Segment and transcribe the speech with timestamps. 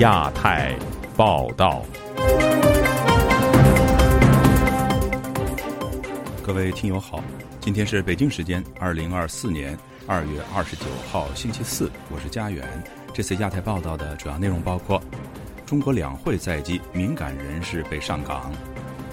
[0.00, 0.74] 亚太
[1.14, 1.84] 报道，
[6.42, 7.22] 各位听友好，
[7.60, 12.66] 今天是北京时间二零二四年二月二十九号星期四，我是家园。
[13.12, 15.02] 这次亚太报道的主要内容包括：
[15.66, 18.50] 中国两会在即，敏感人士被上岗；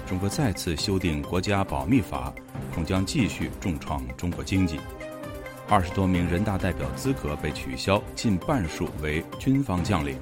[0.06, 2.32] 中国再次修订国家保密法，
[2.74, 4.80] 恐将继续重创中国经济。
[5.68, 10.18] 二十多名人大代表资格被取消，近半数为军方将领。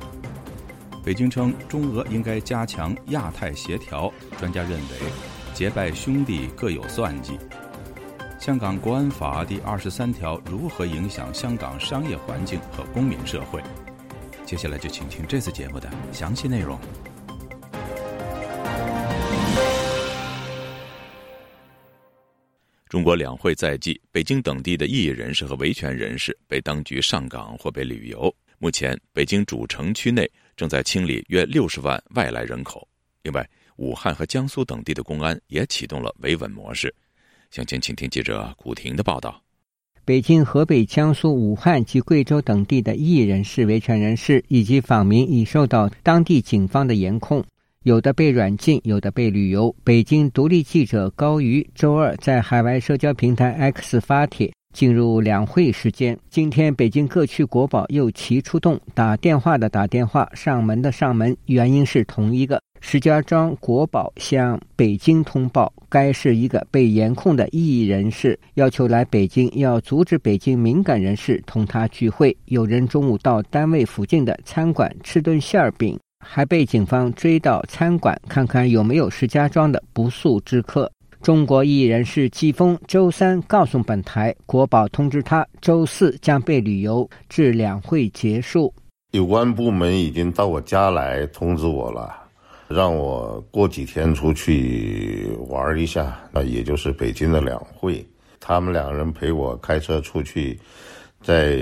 [1.06, 4.96] 北京称中俄应该加强亚太协调，专家认为
[5.54, 7.38] 结拜兄弟各有算计。
[8.40, 13.62] 香港国安法第二十三条如何影响香港商业环境和公民社会？
[14.44, 16.76] 接下来就请听这次节目的详细内容。
[22.88, 28.34] 中国两会在即，北京等地的异议人士和维权人士被当局上岗或被旅游。
[28.58, 32.88] 目前，北京主城区内正在清理约六十万外来人口。
[33.22, 36.92] 另外，武汉和江苏等地的公安也启动了维稳模式。
[37.50, 39.42] 详情，请听记者古婷的报道。
[40.04, 47.44] 北京、河北、江苏、武汉及贵州等地的异议人士、维权人士以及访民已受到当地警方的严控。
[47.82, 49.74] 有的被软禁，有的被旅游。
[49.84, 56.14] 北京独立记者高瑜周二在海外社交平台 X 发帖，进入两会时间。
[56.28, 62.60] 今天北京各区国保又齐出动，打电话的打电话，上门的上门，原因是同一个。
[62.82, 72.36] 石家庄国保向北京通报，该是一个被严控的异议人士，要求来北京，要阻止北京敏感人士同他聚会。
[72.44, 75.98] 有人中午到单位附近的餐馆吃顿馅儿饼。
[76.28, 80.90] 还被警方追到餐馆，看看有没有石家庄的不速之客。
[81.26, 88.72] 中国艺人士季风周三告诉本台，国宝通知他周四将被旅游至两会结束。
[89.10, 92.14] 有关部门已经到我家来通知我了，
[92.68, 98.06] 让我过几天出去玩一下，那也就是北京的两会。
[98.38, 100.56] 他们两人陪我开车出去。
[101.20, 101.58] 在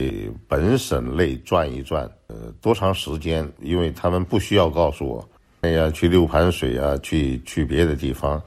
[0.47, 3.51] 本省内转一转，呃，多长时间？
[3.63, 5.27] 因为他们不需要告诉我，
[5.63, 8.43] 哎呀去六盘水啊，去去别的地方，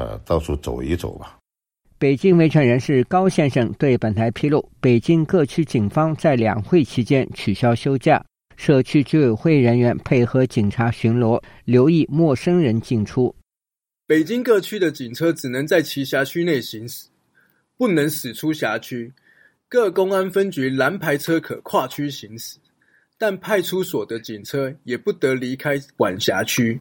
[0.00, 1.36] 呃，到处走一走吧。
[1.98, 8.24] 北京维权人士高先生对本台披露，北京各区警方在两会期间取消休假，
[8.56, 13.34] 社区居委会人员配合警察巡逻，留意陌生人进出。
[14.06, 17.08] 北京各区的警车只能在其辖区内行驶，
[17.76, 19.12] 不能驶出辖区。
[19.68, 22.56] 各公安分局蓝牌车可跨区行驶，
[23.18, 26.80] 但派出所的警车也不得离开管辖区。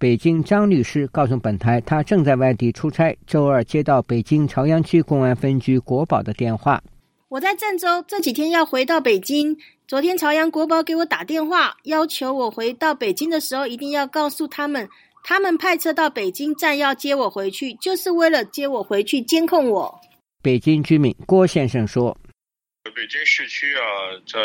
[0.00, 6.82] 北京张律师告诉本台，他正在外地出差，周二接到北京朝阳区公安分局国保的电话。
[7.28, 9.54] 我在郑州，这几天要回到北京。
[9.86, 14.88] 昨天朝阳国保给我打电话，要求我回到北京的时候一定要告诉他们，
[15.22, 20.00] 他们派车到北京站要接我回去，就是为了接我回去监控我。
[20.40, 22.16] 北京居民郭先生说
[22.94, 23.82] ：“北京市区啊，
[24.26, 24.38] 在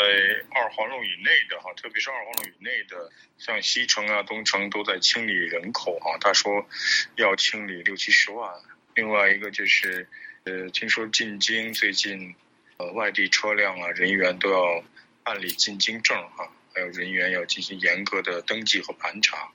[0.51, 6.17] 二环路以内的哈，特别是二环路以内的，像西城啊、东城都在清理人口哈。
[6.19, 6.67] 他说
[7.15, 8.53] 要清理六七十万。
[8.93, 10.07] 另外一个就是，
[10.43, 12.35] 呃，听说进京最近，
[12.77, 14.83] 呃，外地车辆啊、人员都要
[15.23, 19.51] 办理进京证哈，还有人员要进行严格的登记和盘查。”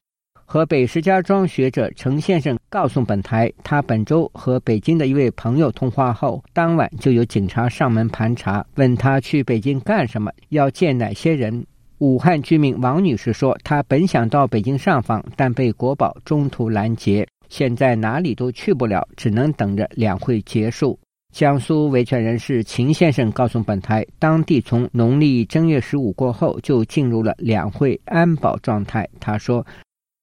[0.52, 11.64] 河北石家庄学者程先生告诉本台，他本周和北京的一位朋友通话后，当晚就有警察上门盘查，问他去北京干什么，要见哪些人。
[11.98, 20.98] 武汉居民王女士说，她本想到北京上访，但被国保中途拦截，现在哪里都去不了，只能等着两会结束。
[21.32, 29.08] 江苏维权人士秦先生告诉本台，当地从农历正月十五过后就进入了两会安保状态。
[29.20, 29.64] 他说。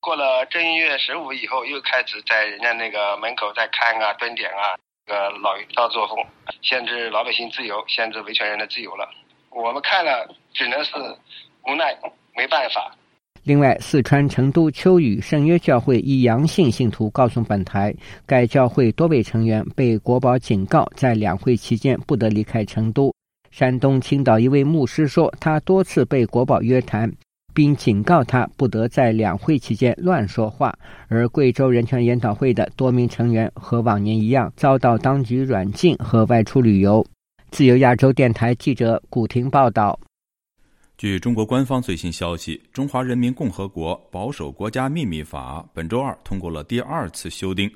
[0.07, 4.71] 过了正月十五以后，又开始在人家那个门口在看啊、蹲点啊，
[5.05, 6.17] 这个老老作风，
[6.61, 9.05] 限制老百姓自由，限制维权人的自由了。
[9.49, 10.93] 我们看了，只能是
[11.67, 11.93] 无奈，
[12.37, 12.95] 没办法。
[13.43, 17.93] 另外，四川成都秋雨圣约教会一阳性信徒告诉本台，
[18.25, 23.13] 该教会多位成员被国保警告，在两会期间不得离开成都。
[23.51, 27.11] 山东青岛一位牧师说，他多次被国保约谈。
[27.57, 30.71] 并警告他不得在两会期间乱说话。
[31.07, 37.03] 而贵州人权研讨会的多名成员和往年一样遭到当局软禁和外出旅游。
[37.49, 39.99] 自由亚洲电台记者古婷报道。
[40.99, 47.67] 据中国官方最新消息，《中华人民共和国保守国家秘密法》本周二通过了第二次修订。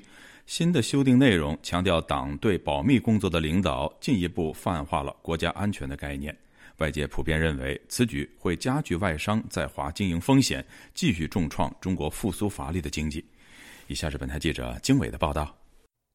[0.44, 6.36] 新的修订内容强调党对保密工作的领导，进一步泛化了国家安全的概念。
[6.82, 13.24] 外界普遍认为，此举会加剧外商在华经营风险，继续重创中国复苏乏力的经济。
[13.86, 15.56] 以下是本台记者经纬的报道。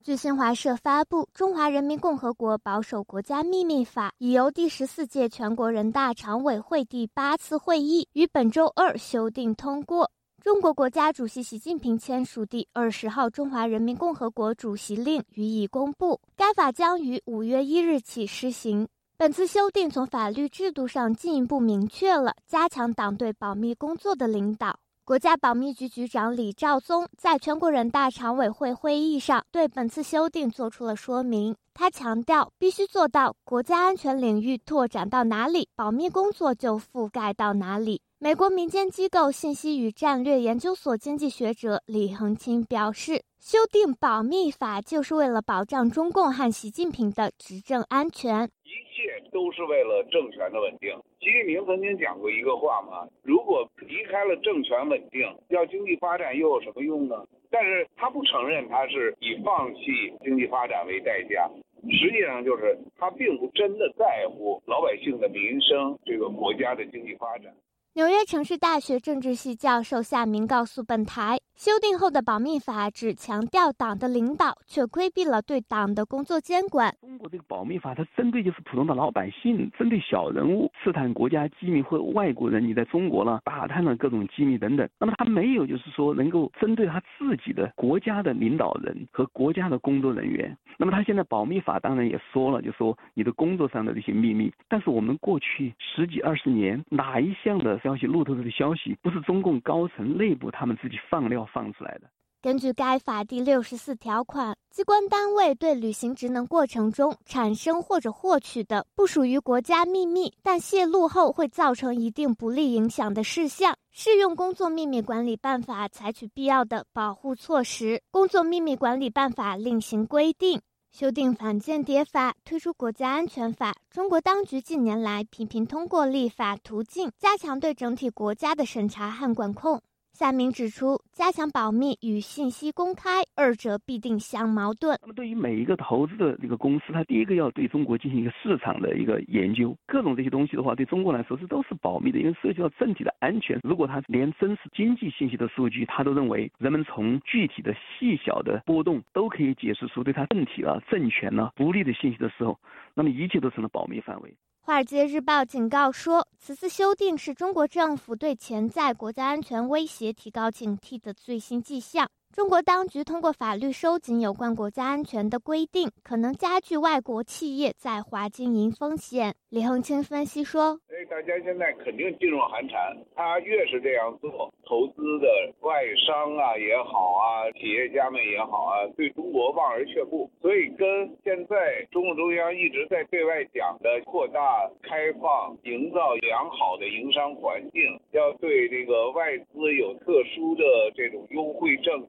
[0.03, 10.11] 据新华社发布，《中华人民共和国保守国家秘密法》已由第十四届全国人大常委会第八次会议于本周二修订通过。
[10.43, 16.19] 中国国家主席习近平签署第二十号《中华人民共和国主席令》予以公布。
[16.35, 18.87] 该法将于五月一日起施行。
[19.19, 24.77] 本次修订从法律制度上进一步明确了加强党对保密工作的领导。
[25.03, 31.55] 国家保密局局长李兆宗在全国人大常委会会议上对本次修订作出了说明。
[31.73, 37.99] 他强调，必须做到国家安全领域拓展到哪里，保密工作就覆盖到哪里。
[38.19, 48.49] 美国民间机构信息与战略研究所经济学者李恒清表示，修订保密法就是为了保障中共和习近平的执政安全。
[48.67, 50.91] 一切都是为了政权的稳定。
[51.21, 57.15] 习近平曾经讲过一个话嘛，如果离开了政权稳定，要经济发展又有什么用呢？
[57.49, 59.81] 但是他不承认他是以放弃
[60.21, 61.49] 经济发展为代价，
[61.89, 67.55] 实际上就是他并不真的在乎老百姓的民生，这个国家的经济发展。
[67.97, 76.95] 纽约城市大学政治系教授夏明告诉本台，修订后的保密法只强调党的领导，却规避了对党的工作监管。
[77.01, 84.87] 中国这个保密法，它针对就是普通的老百姓，针对小人物刺探国家机密或外国人，你在中国呢打探了各种机密等等。
[84.99, 90.55] 那么他没有就是说能够针对他自己的国家的领导人和国家的工作人员。
[90.77, 94.53] 那么他现在保密法当然也说了，就说你的工作上的这些秘密。
[94.69, 97.79] 但是我们过去十几二十年哪一项的？
[97.87, 102.09] 消息路透的消息不是中共高层内部他们自己放料放出来的。
[102.41, 117.95] 根据该法第六十四条款，机关单位对履行职能过程中产生或者获取的不属于国家秘密，但泄露后会造成一定不利影响的事项，适用《工作秘密管理办法》采取必要的保护措施。
[118.11, 120.59] 《工作秘密管理办法》另行规定。
[120.99, 123.75] 修订反间谍法，推出国家安全法。
[123.91, 129.79] 中国当局近年来频频通过立法途径，加强对整体国家的审查和管控。
[130.17, 134.97] 夏明指出，加强保密与信息公开二者必定相矛盾。
[135.03, 143.59] 那么，对于每一个投资的这个公司，它第一个要对中国进行一个市场的一个研究，各种这些东西的话，对中国来说是都是保密的，因为涉及到政体的安全。
[143.61, 152.57] 如果他连真实经济信息的数据，他都认为人们从具体的细小的波动都可以解释出对他政体啊、政权呢不利的信息的时候，
[152.95, 154.31] 那么一切都成了保密范围。
[154.67, 162.11] 《华尔街日报》警告说，此次修订是中国政府对潜在国家安全威胁提高警惕的最新迹象。
[162.33, 169.33] 中国当局通过法律收紧有关国家安全的规定，可能加剧外国企业在华经营风险。
[169.49, 172.95] 李恒清分析说：“哎大家现在肯定噤若寒蝉。
[173.15, 175.27] 他越是这样做，投资的
[175.61, 180.29] 外商啊也好啊，企业家们也好啊，对中国望而却步。
[180.41, 187.81] 所以跟现在中共中央一直在对外讲的扩大开放、营造良好的营商环境，
[188.11, 190.63] 要对这个外资有特殊的
[190.93, 192.07] 这种优惠政策。”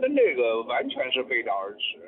[0.00, 1.98] 跟这个完全是背道而驰。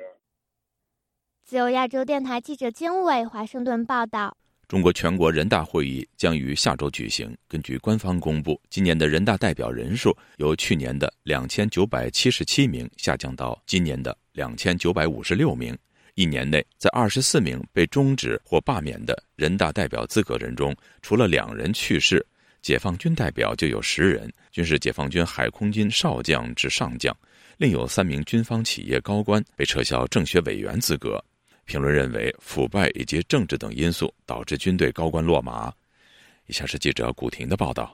[1.45, 4.35] 自由亚洲电台记者经纬华盛顿报道：
[4.67, 7.33] 中国全国人大会议将于下周举行。
[7.47, 15.77] 根据官方公布，今年的人大代表人数由去年的两千九百七十七名下降到今年的两千九百五十六名。
[16.15, 22.25] 一年内，在二十四名被终止或罢免的人大代表资格人中，除了两人去世。
[22.61, 27.15] 解放军代表就有十人，均是解放军海空军少将至上将，
[27.57, 31.23] 另有三名军方企业高官被撤销政协委员资格。
[31.65, 35.71] 评论认为，腐败以及政治等因素导致军队高官落马。
[36.45, 37.93] 以下是记者古婷的报道。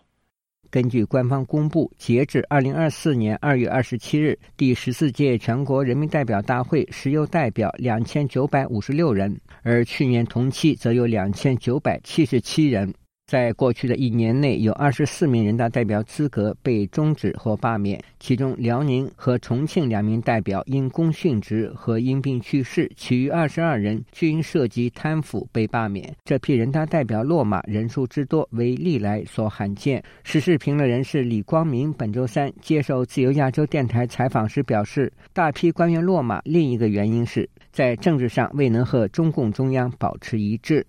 [0.70, 12.92] 根据官方公布，截至二零二四年二月二十七日，第十四届全国人民代表大会实有代表两千九百五十六人，而去年同期则有两千九百七十七人。
[13.26, 26.14] 在过去的一年内，有二十四名人大代表资格被终止或罢免，其中辽宁和重庆两名代表因公殉职和因病去世，其余二十二人均涉及贪腐被罢免。
[26.26, 30.04] 这批人大代表落马人数之多为历来所罕见。
[30.24, 40.86] 时事评论人士李光明本周三接受自由亚洲电台采访时表示，大批官员落马另一个原因是在政治上未能和中共中央保持一致。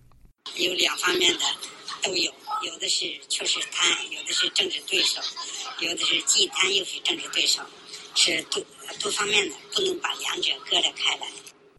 [0.59, 1.74] 有两方面的。
[2.05, 2.31] 都有，
[2.63, 5.23] 有的是确实贪，有的是政治对手，
[5.81, 7.63] 有的是既贪又是政治对手，
[8.15, 8.63] 是多
[9.01, 11.27] 多方面的，不能把两者割得开来。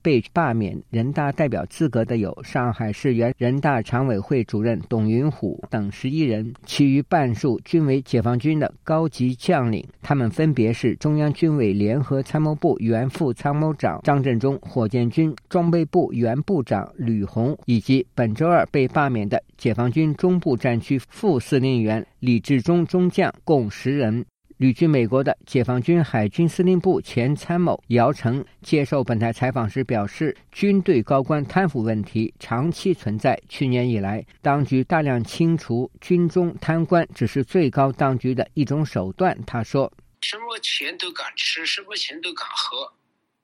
[0.05, 9.83] 被罢免人大代表资格的有上海市原人大常委会主任董云虎等十一人，其余半数均为解放军的高级将领。
[10.03, 24.23] 他们分别是中央军委联合参谋部原副参谋长张振中、火箭军装备部原部长吕红，以及本周二被罢免的解放军中部战区副司令员李志忠中将，共十人。
[24.57, 33.37] 旅居美国的解放军海军司令部前参谋姚成接受本台采访时表示，军队高官贪腐问题长期存在。
[33.49, 39.37] 去年以来，当局大量清除军中贪官，只是最高当局的一种手段。
[39.45, 42.93] 他说：“什么钱都敢吃，什么钱都敢喝，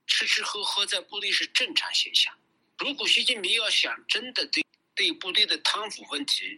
[0.08, 2.34] 吃吃喝喝在部队是正常现象。
[2.80, 4.64] 如果习近平要想真的对
[4.96, 6.58] 对部队的贪腐问题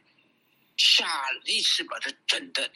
[0.77, 1.05] 下
[1.43, 2.69] 力气把它整的。”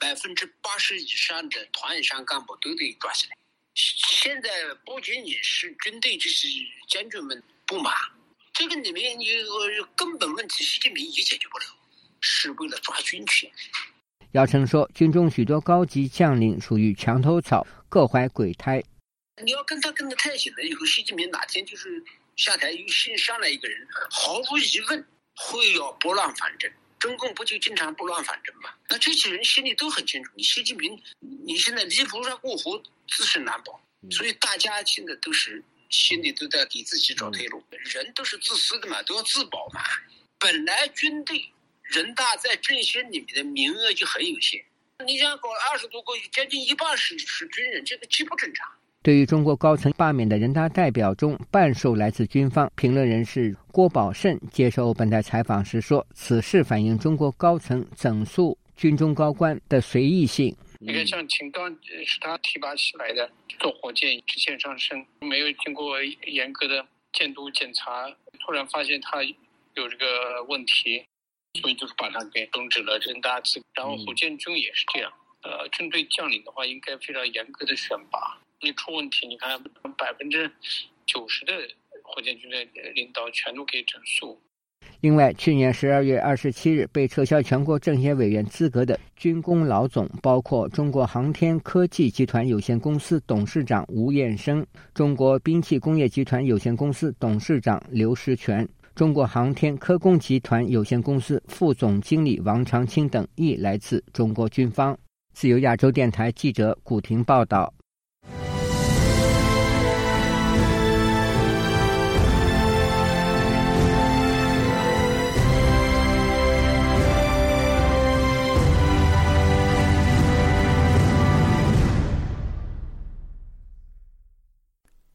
[0.00, 3.36] 百分之八十以上的团以上干部都得抓起来。
[3.74, 4.50] 现在
[4.84, 6.48] 不仅仅是军队，就是
[6.88, 7.94] 将军们不满，
[8.52, 11.64] 这个里面有个根本问题，习近平也解决不了，
[12.20, 13.50] 是为了抓军权。
[14.32, 18.82] 姚晨说，军中许多高级将领属于墙头草，各怀鬼胎。
[19.42, 22.02] 你要跟他跟的太紧了，以后习近平哪天就是
[22.36, 26.70] 下台又新上来一个人，毫无疑问会要拨乱反正。
[27.00, 28.72] 中共不就经常拨乱反正吗？
[28.88, 31.02] 那这些人心里都很清楚，你习近平，
[31.44, 33.82] 你现在离菩萨过河，自身难保。
[34.10, 37.64] 所以大家现在都是心里都在给自己找退路。
[37.70, 39.82] 人都是自私的嘛，都要自保嘛。
[40.38, 41.50] 本来军队
[41.82, 44.64] 人大在政协里面的名额就很有限，
[45.06, 48.70] 你想搞二十多个，将近一半是是军人，这个极不正常。
[49.02, 52.70] 对于中国高层罢免的人大代表中，半数来自军方。
[52.76, 60.54] 评论人士郭宝胜接受本台采访时说：“此事反映中国高层整肃军中高官的随意性。
[60.80, 61.70] 你看，像秦刚
[62.04, 68.06] 是他提拔起来的，坐火箭直线上升，没有经过严格的监督检查，
[68.44, 71.02] 突然发现他有这个问题，
[71.58, 73.64] 所以就是把他给终止了人大资格。
[73.76, 75.10] 然后火箭军也是这样，
[75.42, 79.58] 呃，军队将领的话应该非常严格的选拔。”你出问题，你看
[79.96, 80.50] 百分之
[81.06, 81.52] 九十的
[82.02, 82.56] 火箭军的
[82.94, 84.38] 领导全都给整肃。
[85.00, 104.98] 另外，去年十二月二十七日被撤销全国政协委员资格的军工老总，包括中国航天科技集团有限公司董事长吴彦生、中国兵器工业集团有限公司董事长刘石全、中国航天科工集团有限公司副总经理王长青等，亦来自中国军方。
[105.32, 107.72] 自由亚洲电台记者古婷报道。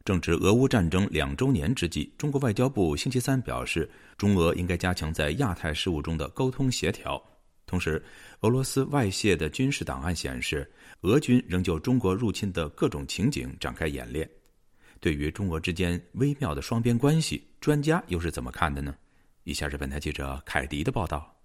[0.06, 7.20] 正值俄乌战争两周年之际，中国外交部星期三表示，中俄应该加强在亚太事务中的沟通协调。
[7.66, 8.00] 同时，
[8.42, 10.70] 俄罗斯外泄的军事档案显示，
[11.00, 14.30] 俄军仍就中国入侵的各种情景展开演练。
[15.00, 18.94] 对于中俄之间微妙的双边关系，专家又是怎么看的呢？
[19.42, 21.36] 以下是本台记者凯迪的报道。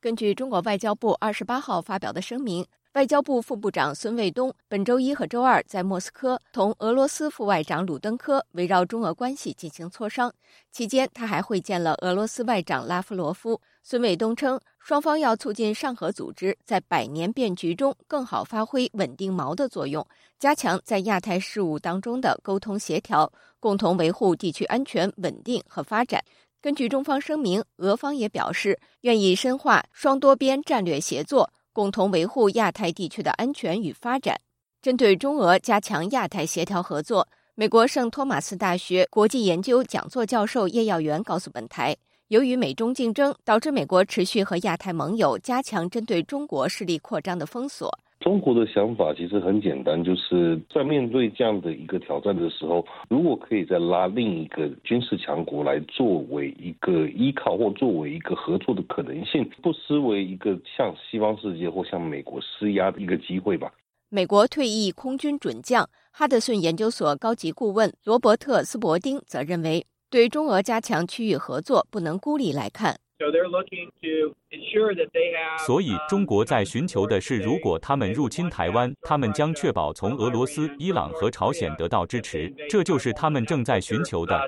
[0.00, 2.66] 根据中国外交部二十八号发表的声明。
[2.94, 10.30] 外交部副部长孙卫东本周一和周二在莫斯科同俄罗斯副外长鲁登科围绕中俄关系进行磋商，
[10.70, 13.58] 期间他还会见了俄罗斯外长拉夫罗夫。
[13.82, 20.06] 孙卫东称，双方要促进上合组织在百年变局中更好发挥稳定锚的作用，
[20.38, 26.22] 加强在亚太事务当中的沟通协调，共同维护地区安全、稳定和发展。
[26.60, 31.50] 根据中方声明，俄方也表示愿意深化双多边战略协作。
[31.72, 34.40] 共同维护亚太地区的安全与发展。
[34.80, 41.96] 针对中俄加强亚太协调合作，美国圣托马斯大学国际研究讲座教授叶耀元告诉本台，
[42.28, 47.96] 由于美中竞争，导致美国持续和亚太盟友加强针对中国势力扩张的封锁。
[48.22, 63.72] 中国的想法其实很简单，就是在面对这样的一个挑战的时候，如果可以再拉另一个军事强国来作为一个依靠或作为一个合作的可能性，不失为一个向西方世界或向美国施压的一个机会吧。
[64.08, 72.96] 美国退役空军准将哈德逊研究所高级顾问罗伯特斯伯丁则认为，对中俄加强区域合作不能孤立来看。
[75.66, 84.40] 所以，中国在寻求的是，如果他们入侵台湾，他们将确保从俄罗斯、伊朗和朝鲜得到支持，这就是他们正在寻求的。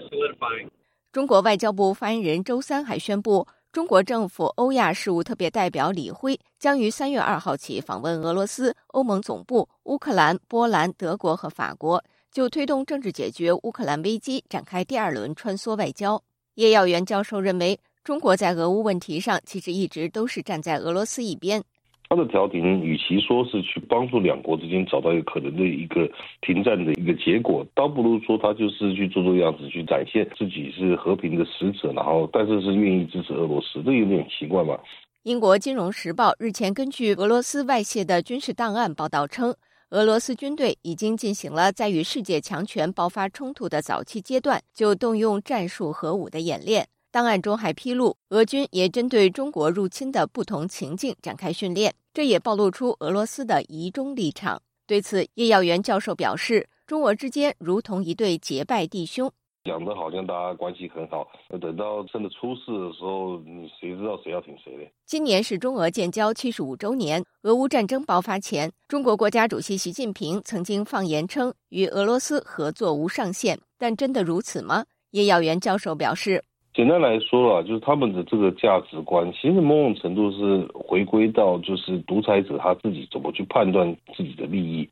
[1.12, 12.02] 中国外交部发言人周三还宣布，中国政府欧亚事务特别代表李辉将于三月二号起访问俄罗斯、欧盟总部、乌克兰、波兰、德国和法国。
[12.32, 16.20] 就推动政治解决乌克兰危机展开第二轮穿梭外交。
[16.56, 21.62] 叶耀元教授认为，中国在俄乌问题上其实一直都是站在俄罗斯一边。
[22.06, 26.06] 他的调停，与其说是去帮助两国之间找到一个可能的一个
[26.42, 34.78] 停战的一个结果，倒不如说他就是去做做样子，去展现自己是和平的使者，然后但是是愿意支持俄罗斯，这有点奇怪嘛。
[35.23, 39.56] 英国金融时报日前根据俄罗斯外泄的军事档案报道称，
[39.88, 46.87] 俄罗斯军队已经进行了在与世界强权爆发冲突的早期阶段就动用战术核武的演练。
[47.14, 54.61] 档案中还披露，俄军也针对中国入侵的不同情境展开训练，这也暴露出俄罗斯的疑中立场。
[54.85, 59.30] 对此，叶耀元教授表示，中俄之间如同一对结拜弟兄，
[59.62, 61.25] 讲的好像大家关系很好，
[61.61, 64.92] 等到真的出事的时候，你谁知道谁要挺谁嘞？
[65.06, 74.85] 今年是中俄建交七十五周年，俄乌战争爆发前，中国国家主席习近平曾经放言称与俄罗斯合作无上限，但真的如此吗？
[75.12, 76.42] 叶耀元教授表示。
[76.74, 84.88] 简单来说了，就是他们的这个价值观，其实某种程度是回归到就是独裁者他自己怎么去判断自己的利益。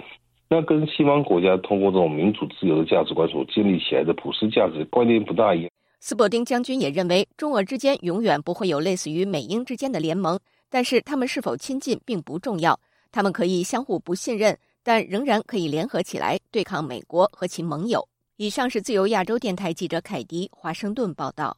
[0.49, 5.71] 那跟西方国家通过这种民主自由的价值观所建立起来的普世价值观念不大一样。
[5.99, 10.39] 斯伯丁将军也认为，中俄之间永远不会有类似于美英之间的联盟，
[10.71, 12.79] 但是他们是否亲近并不重要，
[13.11, 18.07] 他们可以相互不信任，但仍然可以联合起来对抗美国和其盟友。
[18.37, 21.57] 以上是自由亚洲电台记者凯迪华盛顿报道。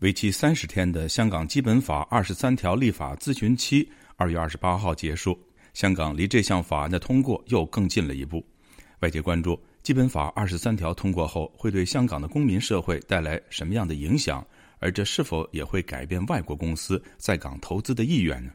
[0.00, 5.38] 为期三十天的香港基本法二十三条立法咨询期，二月二十八号结束。
[5.72, 8.44] 香港离这项法案的通过又更近了一步。
[9.00, 14.44] 外界关注基本法二十三条通过后会对香港的公民社会带来什么样的影响，
[14.78, 18.52] 而这是否也会改变外国公司在港投资的意愿呢？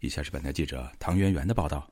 [0.00, 1.88] 以下是本台记者唐媛媛的报道。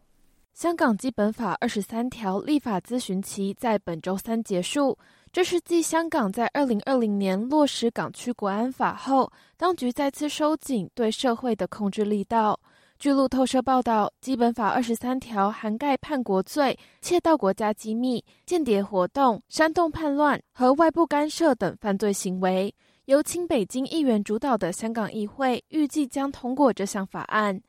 [0.53, 4.99] 香港基本法二十三条立法咨询期在本周三结束。
[5.33, 12.59] 这是继香港在二零二零年落实港区国安法后，当局再次收紧对社会的控制力道。
[12.99, 22.75] 据路透社报道，基本法二十三条涵盖叛国罪、窃盗国家机密、间谍活动、煽动叛乱和外部干涉等犯罪行为。
[23.05, 27.61] 由亲北京议员主导的香港议会预计将通过这项法案。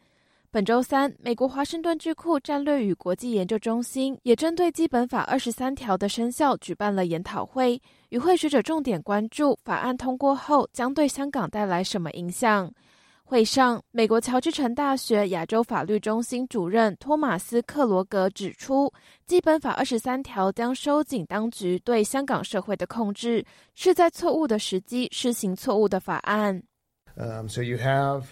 [0.54, 12.70] 本周三，美国华盛顿智库战略与国际研究中心也针对基本法二十三条的生效举办了研讨会，与会学者重点关注法案通过后将对香港带来什么影响。
[13.24, 18.92] 会上，美国乔治城大学亚洲法律中心主任托马斯·克罗格指出，
[19.26, 26.62] 基本法二十三条将收紧当局对香港社会的控制，是在错误的时机施行错误的法案。
[27.48, 28.24] So you have.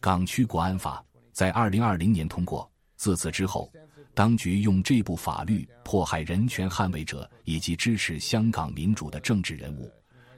[0.00, 3.72] 港区国安法在二零二零年通过，自此之后，
[4.14, 9.90] 当局用这部法律迫害人权捍卫者以及支持香港民主的政治人物，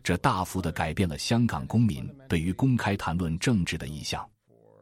[0.02, 4.26] 这大幅的改变了香港公民对于公开谈论政治的意向。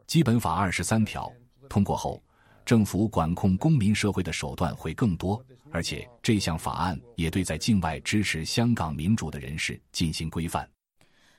[0.06, 1.30] 基本法二十三条
[1.68, 2.22] 通过后，
[2.64, 10.68] 政府管控公民社会的手段会更多，而且这项法案也对在境外支持香港民主的人士进行规范。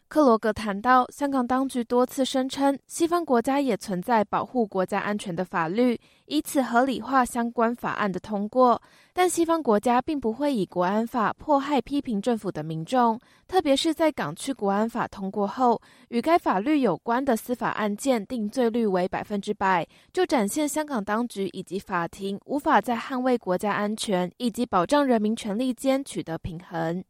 [0.10, 5.96] 克罗格谈到，香港当局多次声称，西方国家也存在保护国家安全的法律，
[6.26, 8.82] 以此合理化相关法案的通过。
[9.14, 27.04] 但西方国家并不会以国安法迫害批评政府的民众，特别是在港区国安法通过后，与该法律有关的司法案件定罪率为百分之百，就展现香港当局以及法庭无法在捍卫国家安全以及保障人民权利间取得平衡。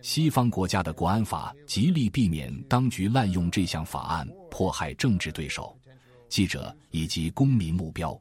[0.00, 5.76] 西方国家的国安法极力避免当局滥用这项法案迫害政治对手、
[6.28, 8.18] 记者以及公民目标。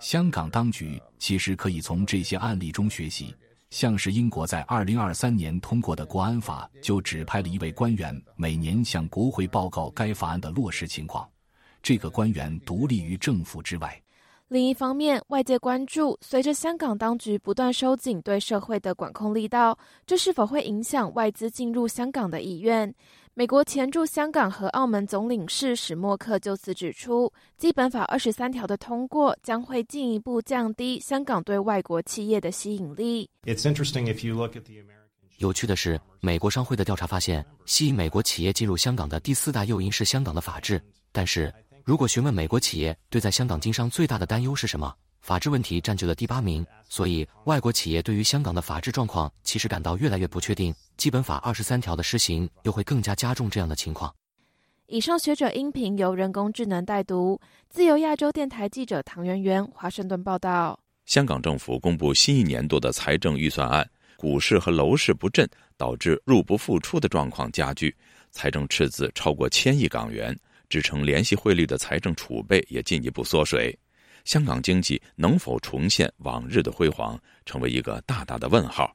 [0.00, 3.34] 香港当局其实可以从这些案例中学习，
[3.70, 11.28] 像是英国在二零二三年通过的国安法，就指派了一位官员每年向国会报告该法案的落实情况。
[11.82, 14.00] 这个官员独立于政府之外。
[14.48, 22.94] 另一方面，外界关注，随着香港当局不断收紧对社会的管控力道，这是否会影响外资进入香港的意愿？
[23.34, 33.28] 美国前驻香港和澳门总领事史默克就此指出，基本法二十三条的通过将会进一步降低香港对外国企业的吸引力。
[35.36, 40.80] 有趣的是，美国商会的调查发现，吸引美国企业进入香港的第四大诱因是香港的法治，
[41.12, 41.52] 但是。
[41.88, 46.62] 如果询问美国企业对在香港经商最大的担忧是什么，法治问题占据了第八名。
[46.86, 50.74] 所以，外国企业对于香港的法治状况其实感到越来越不确定。
[50.98, 54.14] 基本法二十三条的施行又会更加加重这样的情况。
[54.88, 60.78] 以上学者音频由人工智能代读，自由亚洲电台记者唐媛媛华盛顿报道。
[61.06, 65.48] 香港政府公布新一年度的财政预算案，股市和楼市不振，
[65.78, 67.96] 导致入不敷出的状况加剧，
[68.30, 73.76] 财政赤字超过千亿港元，支撑联系汇率的财政储备也进一步缩水。
[74.24, 78.94] 香港经济能否重现往日的辉煌，成为一个大大的问号。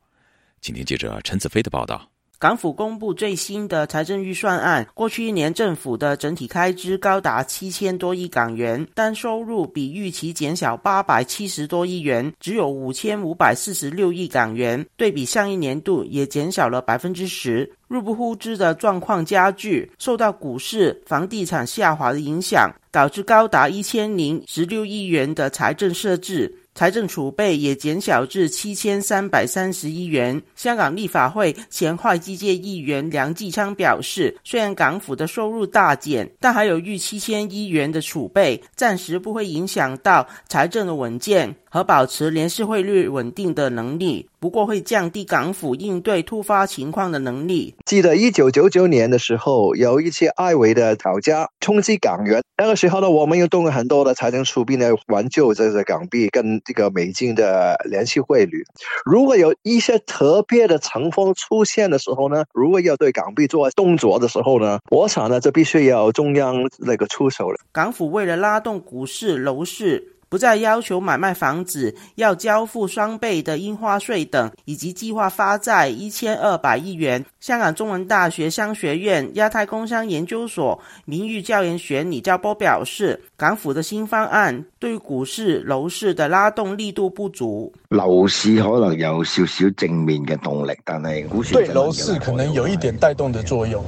[0.62, 2.12] 请听记者陈子飞的报道。
[2.43, 17.71] 港府公布最新的财政预算案，过去一年政府的整体开支高达七千多亿港元，但收入比预期减少八百七十多亿元，只有五千五百四十六亿港元，对比上一年度也减少了百分之十。
[17.88, 26.53] 入不敷支的状况加剧，受到股市、房地产下滑的影响，导致高达一千零十六亿元的财政设置。
[26.75, 30.41] 财政储备也减小至七千三百三十亿元。
[30.55, 44.29] 香港立法会前会计界议员梁继昌表示，虽然港府的收入大减，但还有逾七千亿元的储备，暂时不会影响到财政的稳健和保持联系汇率稳定的能力。
[44.39, 47.73] 不过会降低港府应对突发情况的能力。
[47.83, 58.63] 记得一九九九年的时候，有一些外围的吵架冲击港元，那个时候呢，我们又动了很多的财政储备来挽救这个港币跟这个美金的联系汇率。
[59.03, 67.57] 如果有一些特别的情况出现的时候呢，如果要对港币做动作的时候呢，我想呢，这必须要中央那个出手了。
[67.71, 70.12] 港府为了拉动股市、楼市。
[70.34, 77.24] 不再要求买卖房子要交付双倍的印花税等，以及计划发债一千二百亿元。
[77.39, 87.72] 香港中文大学商学院亚太工商研究所名誉教研员李兆波表示，港府的新方案对股市、楼市的拉动力度不足。
[87.89, 93.86] 楼市可能有少少正面嘅动力，但系股市对楼市可能有一点带动的作用。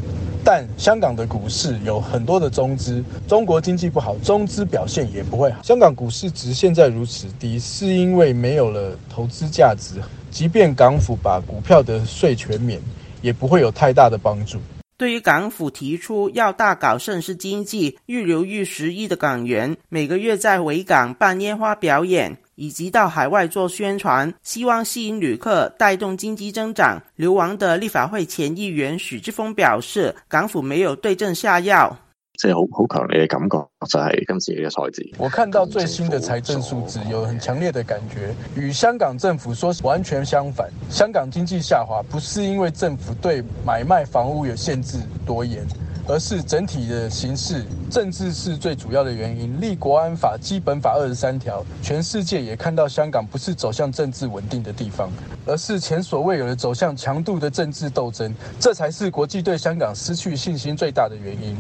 [0.47, 5.63] 但香港的股市有很多的中资，中国经济不好，中资表现也不会好。
[5.63, 9.95] 香港股市值现在如此低，是因为没有了投资价值。
[10.29, 12.79] 即便港府把股票的税全免，
[13.23, 14.60] 也不会有太大的帮助。
[14.97, 22.38] 对于港府提出要大搞盛世经济，预留逾十亿的港元，每个月在维港办烟花表演。
[22.55, 27.01] 以及到海外做宣传，希望吸引旅客，带动经济增长。
[27.15, 31.97] 流亡的立法会前议员许志峰表示，港府没有对症下药，
[32.39, 35.09] 即系好好强烈嘅感觉，就系今次嘅财字。
[35.17, 40.69] 我看到最新的财政数字，有很强烈的感觉，与香港政府说完全相反。
[40.89, 45.65] 香港经济下滑，不是因为政府对买卖房屋有限制多严。
[46.07, 49.59] 而是整体的形势，政治是最主要的原因。
[49.59, 55.09] 立国安法、基本法二十三条，全世界也看到香港不是走向政治稳定的地方，
[55.47, 61.57] 而是前所未有的走向强度的政治斗争，这才是国际对香港失去信心最大的原因。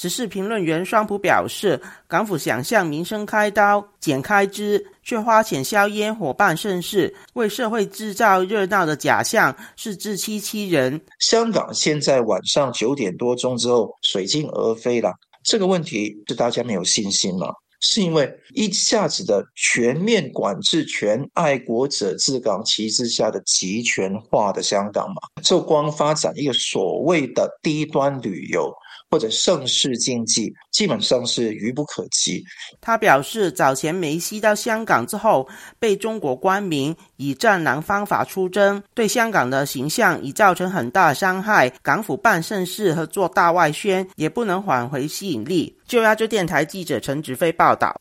[0.00, 10.98] 时事评论员双普表示，港府想向民生开刀、减开支，却花钱消烟火办盛事，为社会制造热闹的假象，是自欺欺人。
[11.18, 15.12] 香港现在晚上九点多钟之后水尽而飞了，
[15.44, 17.48] 这个问题是大家没有信心吗？
[17.82, 25.16] 是因为一下子的全面管制全、爱国者治港旗帜下的集权化的香港嘛？
[25.42, 28.72] 就光发展一个所谓的低端旅游。
[29.10, 32.44] 或者盛世经济基本上是愚不可及。
[32.80, 41.70] 他表示，早前梅西到香港之后，被中国官民以战狼方法出征，对香港的形象已造成很大伤害。
[41.82, 45.76] 港府办盛世和做大外宣，也不能挽回吸引力。
[45.86, 48.00] 就亚洲电台记者陈植飞报道。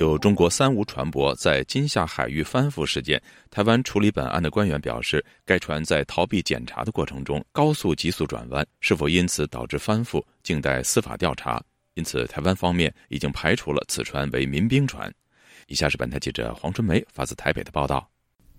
[0.00, 11.62] 就中国三无船舶在金厦海域翻覆事件，台湾处理本案的官员表示，该船在逃避检查的过程中高速急速转弯，是否因此导致翻覆，静待司法调查。
[11.96, 15.12] 因此，台湾方面已经排除了此船为民兵船。
[15.66, 18.10] 以下是本台记者黄春梅发自台北的报道：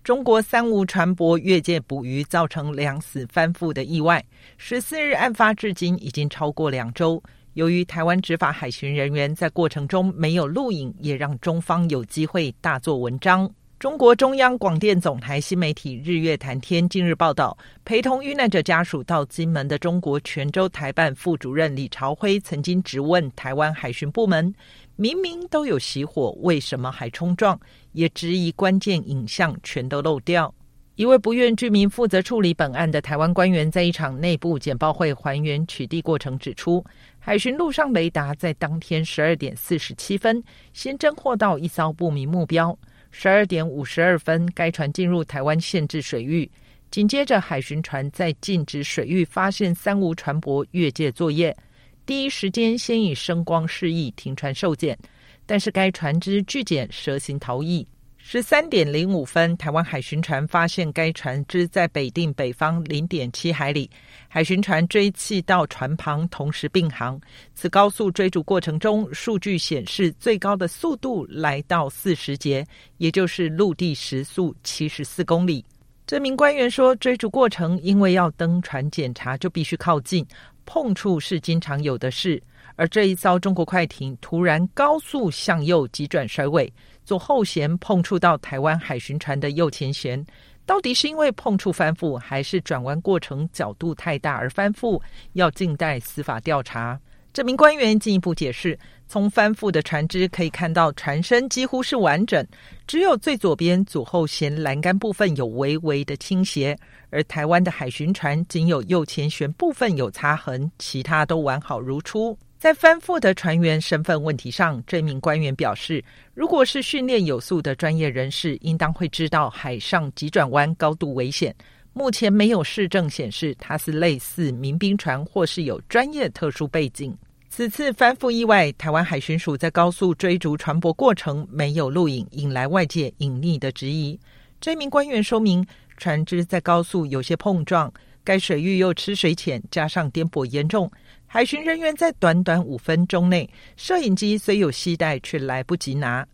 [0.04, 4.24] 中国三无船舶越界捕鱼，造成两死翻覆的意外。
[4.58, 7.20] 十四日案发至今已经超过两周。
[7.54, 13.50] 由于台湾执法海巡人员在过程中没有录影，也让中方有机会大做文章。
[13.78, 24.54] 中国中央广电总台新媒体日月谈天近日报道，陪同遇难者家属到金门的中国泉州台办副主任李朝辉曾经质问台湾海巡部门：
[24.96, 27.58] 明明都有熄火，为什么还冲撞？
[27.92, 30.54] 也质疑关键影像全都漏掉。
[30.94, 36.84] 一位不愿居民负责处理本案的台湾官员，在一场内部简报会还原取缔过程，指出
[37.24, 42.76] 海巡陆上雷达在当天十二点四十七分先侦获到一艘不明目标，
[43.12, 46.50] 十二点五十二分该船进入台湾限制水域，
[46.90, 51.56] 紧接着海巡船在禁止水域发现三无船舶越界作业，
[52.04, 54.98] 第一时间先以声光示意停船受检，
[55.46, 57.86] 但是该船只拒检蛇行逃逸。
[58.24, 63.90] 十三点零五分，台湾海巡船发现该船只在北定北方零点七海里，
[64.28, 67.20] 海巡船追气到船旁，同时并航。
[67.52, 72.64] 此高速追逐过程中，数据显示最高的速度来到四十节，
[72.98, 75.62] 也就是陆地时速七十四公里。
[76.06, 80.24] 这名官员说，追逐过程因为要登船检查，就必须靠近，
[80.64, 82.40] 碰触是经常有的事。
[82.76, 86.72] 而这一艘中国快艇突然高速向右急转甩尾。
[87.04, 90.24] 左后舷碰触到台湾海巡船的右前舷，
[90.64, 95.00] 到底是因为碰触翻覆，还是转弯过程角度太大而翻覆？
[95.32, 96.98] 要静待司法调查。
[97.32, 102.46] 这名官员进一步解释，从翻覆的船只可以看到，船身几乎是完整，
[102.86, 112.38] 只有最左边左后舷栏杆部分有微微的倾斜，而台湾的海巡船仅有右前舷部分有擦痕，其他都完好如初。
[112.62, 116.00] 在翻覆的船员身份问题上，这名官员表示，
[116.32, 121.52] 如果是训练有素的专业人士，应当会知道海上急转弯高度危险。
[121.92, 127.12] 目前没有市证显示它是类似民兵船或是有专业特殊背景。
[127.50, 134.16] 此次翻覆意外，台湾海巡署在高速追逐船舶过程没有录影，引来外界隐匿的质疑。
[134.60, 140.88] 这名官员说明，船只在高速有些碰撞，该水域又吃水浅，加上颠簸严重。
[141.34, 146.28] 海巡人员在短短五分钟内，摄影机虽有携带，却来不及拿。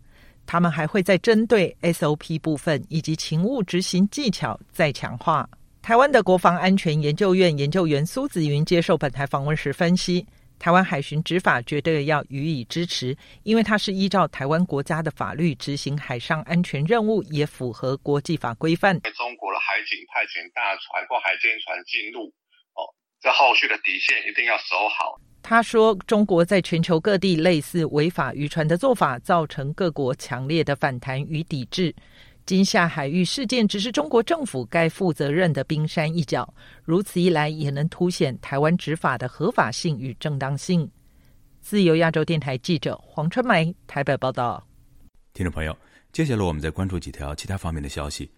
[0.45, 5.49] 他们还会在针对 SOP 部分以及勤务执行技巧再强化。
[5.81, 10.27] 台湾的国防安全研究院研究员苏子云接受本台访问时分析，
[10.59, 18.99] 台湾海巡执法绝对要予以支持，因为它是依照台湾国家的法律执行海上安全任务，也符合国际法规范。
[18.99, 22.29] 中国的海警派遣大船或海监船进入。
[23.21, 25.19] 这后续的底线一定要守好。
[25.41, 31.95] 他说：“中国在全球各地类似违法渔船的做法，造成各国强烈的反弹与抵制。
[32.45, 36.51] 今夏海域事件只是中国政府该负责任的冰山一角，
[36.83, 40.89] 如此一来，也能凸显台湾执法的合法性与正当性。”
[41.61, 44.65] 自由亚洲电台记者黄春梅台北报道。
[45.33, 45.75] 听众朋友，
[46.11, 48.29] 接下来我们再关注几条其他方面的消息。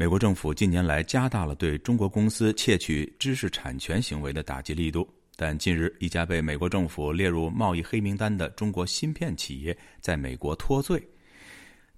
[0.00, 11.06] 美国政府近年来加大了对中国公司窃取知识产权行为的打击力度，但近日一家被美国政府列入贸易黑名单的中国芯片企业在美国脱罪。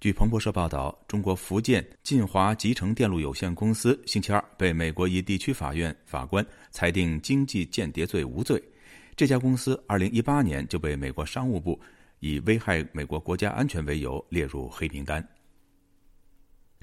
[0.01, 8.61] 据彭博社报道，中国福建晋华集成电路有限公司星期二被美国一地区法院法官裁定经济间谍罪无罪。
[9.15, 11.79] 这家公司2018年就被美国商务部
[12.19, 15.25] 以危害美国国家安全为由列入黑名单。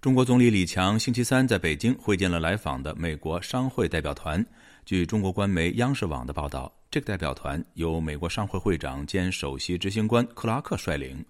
[0.01, 4.43] 中国总理李强星期三在北京会见了来访的美国商会代表团。
[4.87, 11.23] 据中国官媒央视网的报道，这个代表团由美国商会会长兼首席执行官克拉克率领。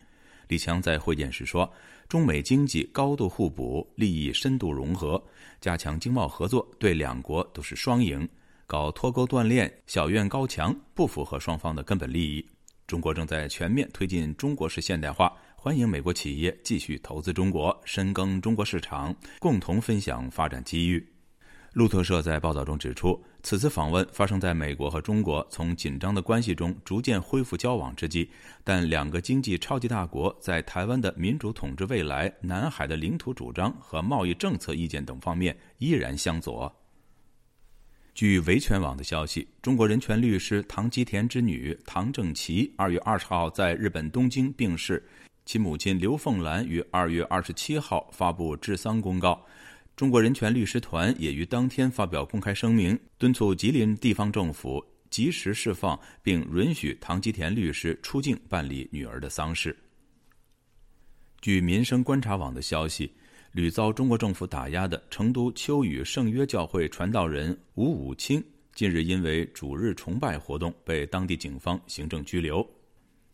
[0.46, 1.68] 李强在会见时说
[2.08, 5.20] ：“中美经济高度互补，利益深度融合，
[5.60, 8.28] 加强经贸合作对两国都是双赢。
[8.68, 12.46] 搞脱钩断链、小院高墙不符合双方的根本利益。
[12.86, 21.06] 中国正在全面推进中国式现代化。”欢迎美国企业继续投资中国，深耕中国市场，共同分享发展机遇。
[21.74, 28.26] 路透社在报道中指出，此次访问发生在美国和中国从紧张的关系中逐渐恢复交往之际，
[28.64, 36.74] 但两个经济超级大国在台湾的民主统治未来、南海的领土主张和贸易政策意见等方面依然相左。
[38.14, 45.06] 据维权网的消息，中国人权律师唐吉田之女唐正琪二月二十号在日本东京病逝。
[45.50, 49.44] 其母亲刘凤兰于二月二十七号发布治丧公告，
[49.96, 59.76] 中国人权律师团也于当天发表公开声明，敦促吉林地方政府及时释放并允许唐吉田律师出境办理女儿的丧事。
[61.40, 63.12] 据民生观察网的消息，
[63.50, 68.40] 屡遭中国政府打压的成都秋雨圣约教会传道人吴武清，
[68.72, 72.64] 近日因为主日崇拜活动被当地警方行政拘留。